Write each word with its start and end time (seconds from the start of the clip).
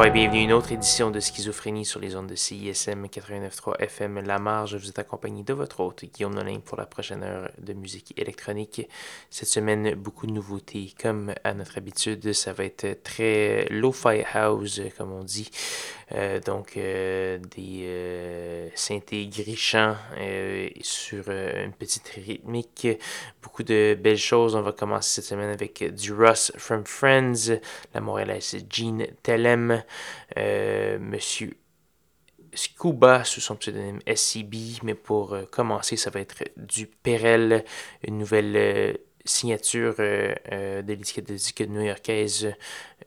Bienvenue 0.00 0.40
à 0.40 0.42
une 0.44 0.52
autre 0.54 0.72
édition 0.72 1.10
de 1.10 1.20
Schizophrénie 1.20 1.84
sur 1.84 2.00
les 2.00 2.16
ondes 2.16 2.26
de 2.26 2.34
CISM 2.34 3.04
89.3 3.04 3.80
FM 3.80 4.20
La 4.20 4.38
Marge. 4.38 4.74
Vous 4.74 4.88
êtes 4.88 4.98
accompagné 4.98 5.42
de 5.42 5.52
votre 5.52 5.80
hôte 5.80 6.06
Guillaume 6.06 6.34
Nolin 6.34 6.60
pour 6.60 6.78
la 6.78 6.86
prochaine 6.86 7.22
heure 7.22 7.50
de 7.58 7.74
musique 7.74 8.14
électronique. 8.16 8.88
Cette 9.28 9.48
semaine, 9.48 9.94
beaucoup 9.94 10.26
de 10.26 10.32
nouveautés. 10.32 10.94
Comme 11.00 11.34
à 11.44 11.52
notre 11.52 11.76
habitude, 11.76 12.32
ça 12.32 12.54
va 12.54 12.64
être 12.64 13.02
très 13.04 13.66
lo-fi 13.68 14.24
house, 14.32 14.80
comme 14.96 15.12
on 15.12 15.22
dit. 15.22 15.50
Euh, 16.12 16.40
donc, 16.40 16.76
euh, 16.76 17.38
des 17.56 17.84
euh, 17.84 18.68
synthés 18.74 19.26
grichants 19.28 19.96
sur 20.80 21.28
une 21.28 21.72
petite 21.72 22.08
rythmique. 22.08 22.88
Beaucoup 23.42 23.62
de 23.62 23.96
belles 24.00 24.16
choses. 24.16 24.56
On 24.56 24.62
va 24.62 24.72
commencer 24.72 25.20
cette 25.20 25.26
semaine 25.26 25.50
avec 25.50 25.84
du 25.94 26.12
Russ 26.12 26.52
from 26.56 26.84
Friends, 26.84 27.58
la 27.94 28.00
Montréalaise 28.00 28.56
Jean 28.68 29.06
Tellem, 29.22 29.82
Monsieur 30.36 31.56
Scuba 32.52 33.24
sous 33.24 33.40
son 33.40 33.56
pseudonyme 33.56 34.00
SCB, 34.06 34.82
mais 34.82 34.94
pour 34.94 35.36
commencer, 35.50 35.96
ça 35.96 36.10
va 36.10 36.20
être 36.20 36.42
du 36.56 36.86
Perel, 36.86 37.64
une 38.02 38.18
nouvelle 38.18 38.98
signature 39.24 39.94
euh, 39.98 40.34
euh, 40.52 40.82
de 40.82 40.92
l'étiquette 40.92 41.28
de 41.28 41.34
disque 41.34 41.60
new-yorkaise 41.60 42.52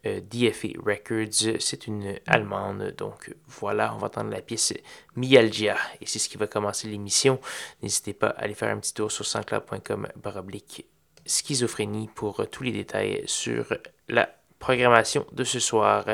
euh, 0.06 0.22
DFA 0.22 0.70
Records. 0.84 1.60
C'est 1.60 1.88
une 1.88 2.20
allemande, 2.28 2.94
donc 2.98 3.34
voilà, 3.48 3.94
on 3.96 3.98
va 3.98 4.08
entendre 4.08 4.32
la 4.32 4.42
pièce 4.42 4.74
Mialgia 5.16 5.78
et 6.02 6.06
c'est 6.06 6.20
ce 6.20 6.30
qui 6.30 6.38
va 6.38 6.48
commencer 6.48 6.88
l'émission. 6.88 7.40
N'hésitez 7.82 8.14
pas 8.14 8.28
à 8.28 8.44
aller 8.44 8.54
faire 8.54 8.70
un 8.70 8.80
petit 8.80 8.94
tour 8.94 9.12
sur 9.12 9.26
sanscloud.com 9.26 10.08
baroblique 10.22 10.88
schizophrénie 11.26 12.10
pour 12.14 12.48
tous 12.50 12.64
les 12.64 12.72
détails 12.72 13.24
sur 13.26 13.74
la 14.10 14.30
programmation 14.64 15.26
de 15.34 15.44
ce 15.44 15.60
soir. 15.60 16.06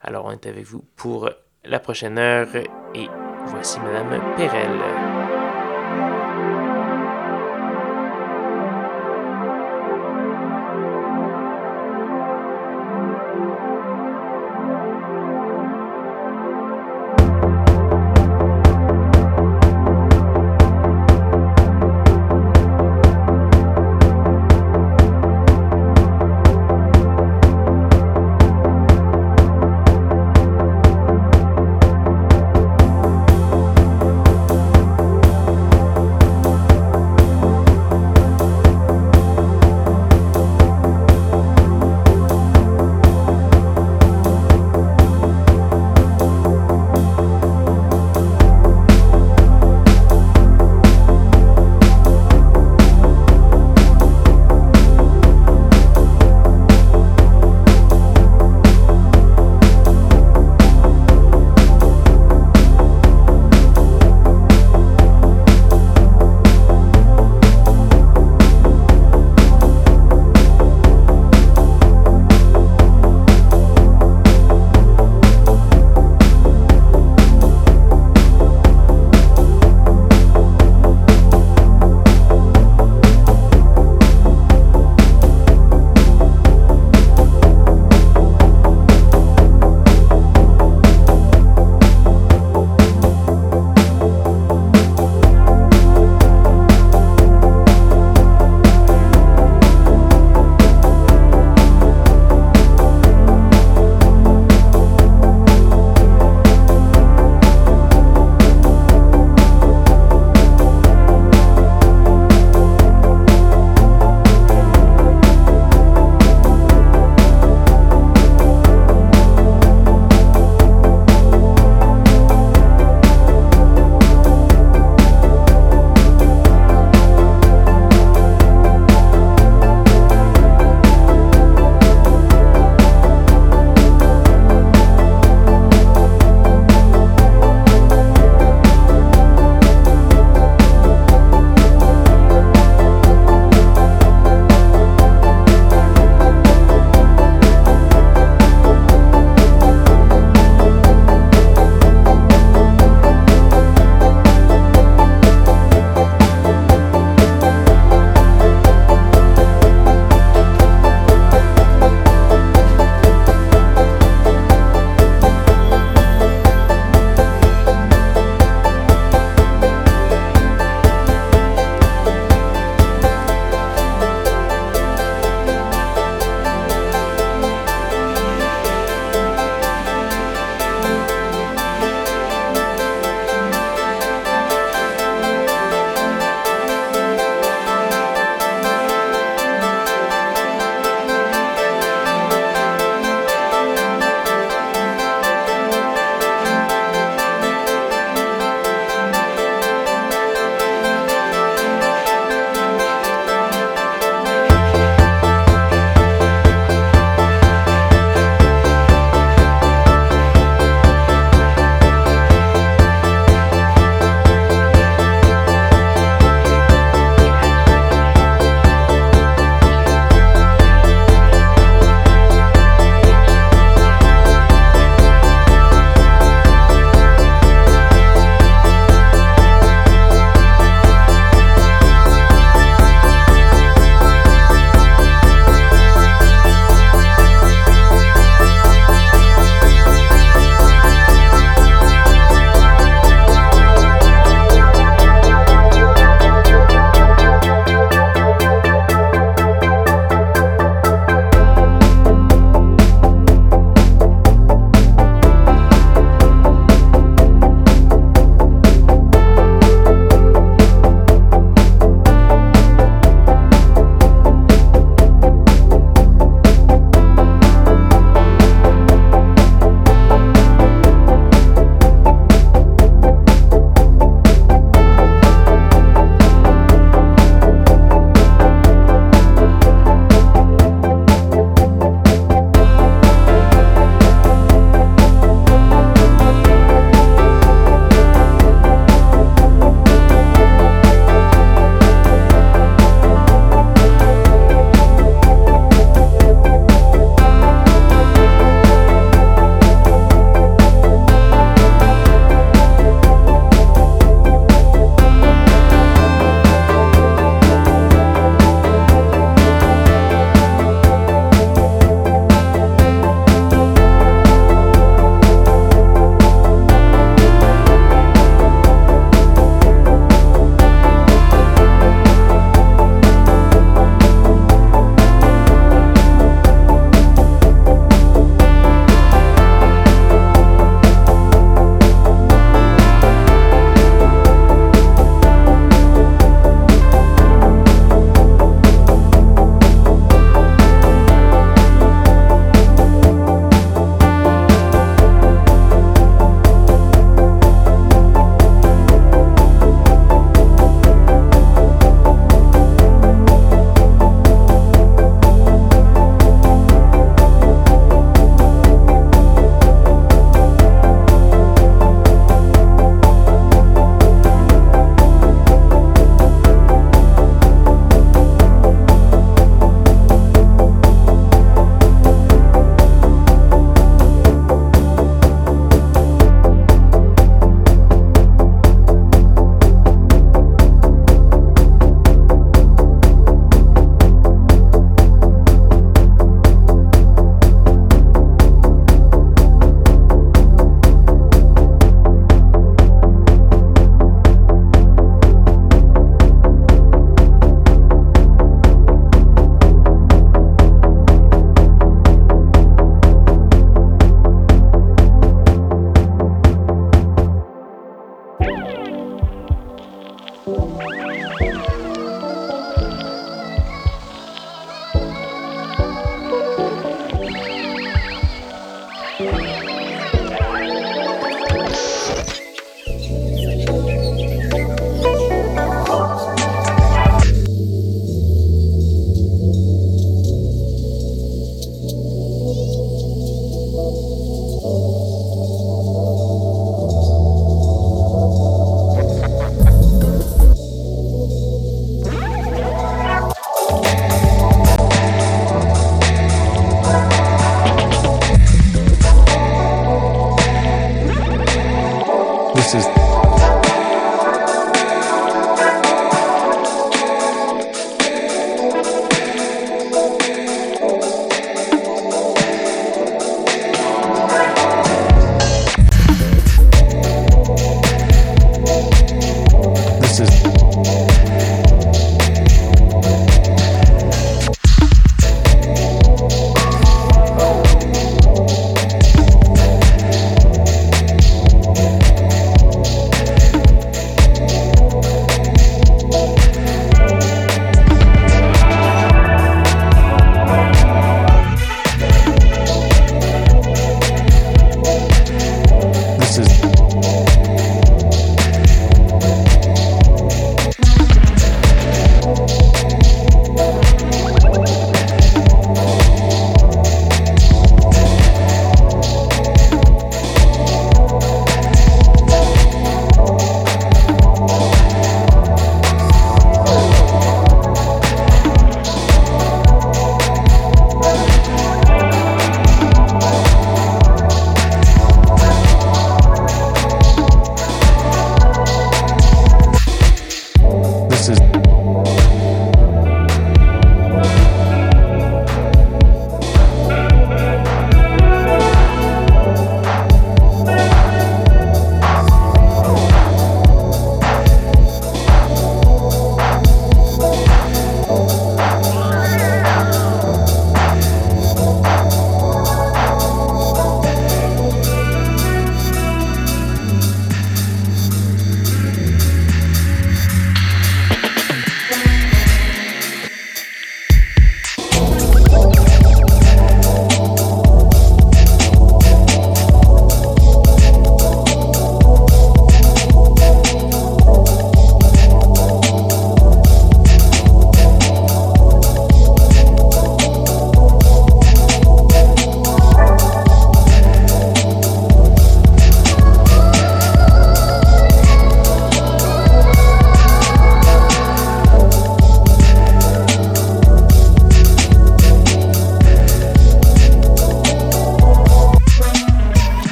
Alors 0.00 0.24
on 0.24 0.32
est 0.32 0.46
avec 0.46 0.64
vous 0.64 0.82
pour 0.96 1.28
la 1.62 1.78
prochaine 1.78 2.16
heure 2.16 2.48
et 2.94 3.06
voici 3.46 3.78
Madame 3.80 4.34
Perel. 4.34 5.17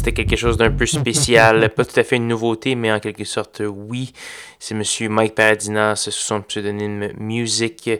C'était 0.00 0.14
quelque 0.14 0.36
chose 0.36 0.56
d'un 0.56 0.70
peu 0.70 0.86
spécial, 0.86 1.68
pas 1.74 1.84
tout 1.84 2.00
à 2.00 2.04
fait 2.04 2.16
une 2.16 2.26
nouveauté, 2.26 2.74
mais 2.74 2.90
en 2.90 3.00
quelque 3.00 3.24
sorte, 3.24 3.60
oui. 3.62 4.14
C'est 4.58 4.74
Monsieur 4.74 5.10
Mike 5.10 5.34
Paradinas 5.34 5.96
sous 5.96 6.10
son 6.10 6.40
pseudonyme 6.40 7.12
Music. 7.18 7.90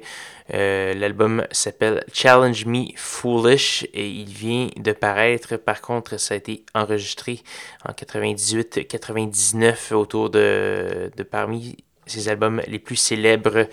Euh, 0.55 0.95
l'album 0.95 1.45
s'appelle 1.51 2.03
Challenge 2.11 2.65
Me 2.65 2.87
Foolish 2.97 3.87
et 3.93 4.09
il 4.09 4.31
vient 4.31 4.69
de 4.79 4.93
paraître. 4.93 5.59
Par 5.59 5.83
contre, 5.83 6.19
ça 6.19 6.33
a 6.33 6.39
été 6.39 6.65
enregistré 6.75 7.43
en 7.87 7.93
98-99 7.93 9.93
autour 9.93 10.31
de, 10.31 11.11
de 11.15 11.23
parmi 11.23 11.77
ses 12.11 12.29
albums 12.29 12.61
les 12.67 12.79
plus 12.79 12.97
célèbres, 12.97 13.67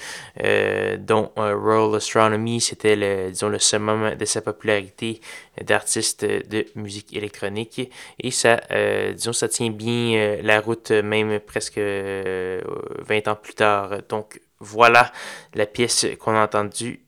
euh, 0.43 0.97
dont 0.97 1.31
euh, 1.37 1.55
Royal 1.55 1.95
Astronomy, 1.95 2.61
c'était 2.61 2.95
le, 2.95 3.31
disons, 3.31 3.49
le 3.49 3.59
summum 3.59 4.15
de 4.15 4.25
sa 4.25 4.41
popularité 4.41 5.19
d'artiste 5.61 6.25
de 6.25 6.65
musique 6.75 7.15
électronique. 7.15 7.91
Et 8.19 8.31
ça, 8.31 8.61
euh, 8.71 9.13
disons, 9.13 9.33
ça 9.33 9.47
tient 9.47 9.71
bien 9.71 10.37
la 10.41 10.61
route, 10.61 10.91
même 10.91 11.39
presque 11.39 11.79
20 11.79 13.27
ans 13.27 13.35
plus 13.35 13.53
tard. 13.55 13.97
Donc 14.09 14.41
voilà, 14.59 15.11
la 15.53 15.65
pièce 15.65 16.05
qu'on 16.19 16.35
a 16.35 16.43
entendue 16.43 17.01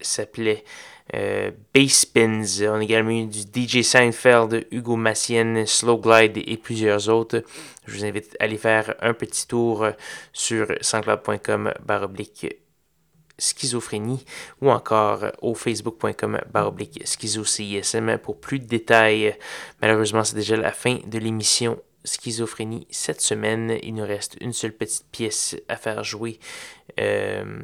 s'appelait 0.00 0.64
euh, 1.14 1.50
Bass. 1.74 2.06
On 2.16 2.74
a 2.74 2.82
également 2.82 3.10
eu 3.10 3.26
du 3.26 3.40
DJ 3.40 3.82
Seinfeld, 3.82 4.66
Hugo 4.70 4.96
Massien, 4.96 5.64
Slow 5.66 5.98
Glide 5.98 6.42
et 6.46 6.56
plusieurs 6.56 7.08
autres. 7.08 7.42
Je 7.86 7.96
vous 7.96 8.04
invite 8.04 8.36
à 8.40 8.44
aller 8.44 8.58
faire 8.58 8.94
un 9.00 9.14
petit 9.14 9.46
tour 9.46 9.86
sur 10.32 10.66
sanscloud.com 10.80 11.72
baroblique 11.84 12.56
schizophrénie 13.38 14.24
ou 14.62 14.70
encore 14.70 15.26
au 15.42 15.54
facebook.com 15.54 16.40
baroblique 16.52 17.02
schizocism 17.04 18.18
pour 18.18 18.40
plus 18.40 18.58
de 18.58 18.66
détails. 18.66 19.36
Malheureusement, 19.82 20.24
c'est 20.24 20.36
déjà 20.36 20.56
la 20.56 20.72
fin 20.72 20.98
de 21.06 21.18
l'émission 21.18 21.78
Schizophrénie 22.06 22.86
cette 22.90 23.20
semaine. 23.20 23.78
Il 23.82 23.94
nous 23.94 24.06
reste 24.06 24.36
une 24.40 24.52
seule 24.52 24.72
petite 24.72 25.06
pièce 25.10 25.56
à 25.68 25.76
faire 25.76 26.04
jouer. 26.04 26.38
Euh, 27.00 27.58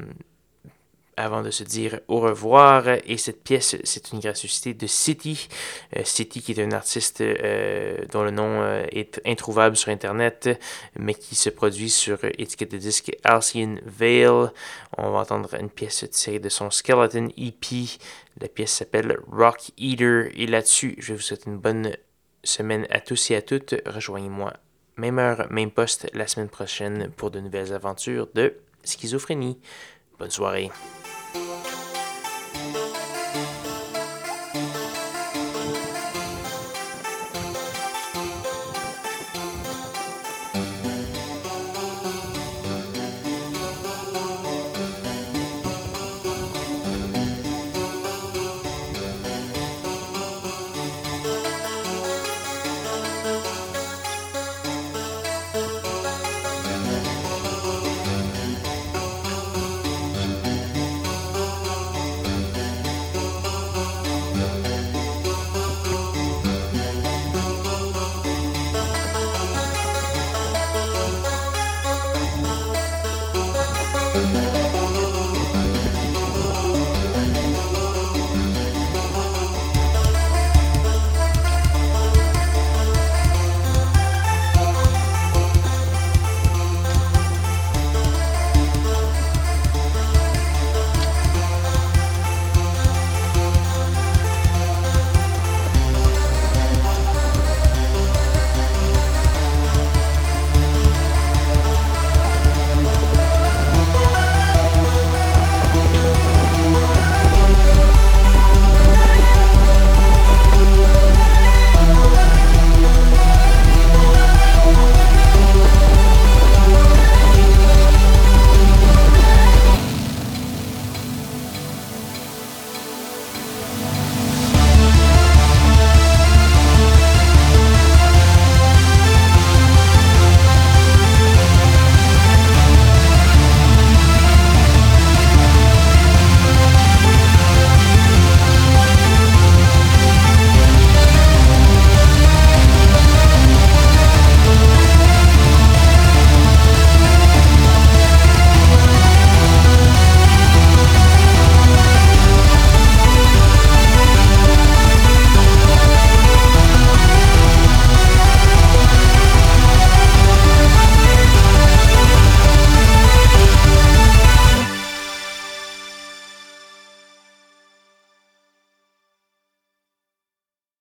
avant 1.17 1.41
de 1.41 1.51
se 1.51 1.63
dire 1.63 1.99
au 2.07 2.19
revoir. 2.19 2.87
Et 3.05 3.17
cette 3.17 3.43
pièce, 3.43 3.75
c'est 3.83 4.11
une 4.11 4.19
gracieuseté 4.19 4.73
de 4.73 4.87
City. 4.87 5.47
Euh, 5.95 6.01
City 6.03 6.41
qui 6.41 6.53
est 6.53 6.63
un 6.63 6.71
artiste 6.71 7.21
euh, 7.21 7.97
dont 8.11 8.23
le 8.23 8.31
nom 8.31 8.61
euh, 8.61 8.85
est 8.91 9.21
introuvable 9.25 9.75
sur 9.75 9.89
Internet, 9.89 10.49
mais 10.97 11.13
qui 11.13 11.35
se 11.35 11.49
produit 11.49 11.89
sur 11.89 12.19
étiquette 12.23 12.71
de 12.71 12.77
disque 12.77 13.15
Alcyon 13.23 13.75
Vale. 13.85 14.51
On 14.97 15.11
va 15.11 15.19
entendre 15.19 15.53
une 15.59 15.69
pièce 15.69 16.05
tirée 16.09 16.39
de 16.39 16.49
son 16.49 16.69
Skeleton 16.69 17.29
EP. 17.37 17.85
La 18.39 18.47
pièce 18.47 18.73
s'appelle 18.73 19.17
Rock 19.31 19.71
Eater. 19.77 20.29
Et 20.35 20.47
là-dessus, 20.47 20.95
je 20.99 21.13
vous 21.13 21.19
souhaite 21.19 21.45
une 21.45 21.57
bonne 21.57 21.95
semaine 22.43 22.87
à 22.89 22.99
tous 22.99 23.31
et 23.31 23.35
à 23.35 23.41
toutes. 23.41 23.75
Rejoignez-moi, 23.85 24.53
même 24.97 25.19
heure, 25.19 25.47
même 25.49 25.71
poste, 25.71 26.09
la 26.13 26.27
semaine 26.27 26.49
prochaine 26.49 27.09
pour 27.15 27.31
de 27.31 27.39
nouvelles 27.39 27.73
aventures 27.73 28.27
de 28.33 28.55
schizophrénie. 28.83 29.59
Bonne 30.19 30.31
soirée. 30.31 30.69